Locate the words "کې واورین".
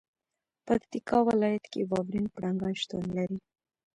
1.71-2.25